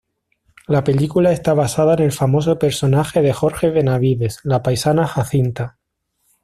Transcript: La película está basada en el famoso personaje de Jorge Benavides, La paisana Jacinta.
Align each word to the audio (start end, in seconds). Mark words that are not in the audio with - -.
La 0.65 0.83
película 0.83 1.31
está 1.31 1.53
basada 1.53 1.93
en 1.93 1.99
el 1.99 2.11
famoso 2.11 2.57
personaje 2.57 3.21
de 3.21 3.33
Jorge 3.33 3.69
Benavides, 3.69 4.39
La 4.43 4.63
paisana 4.63 5.05
Jacinta. 5.05 5.77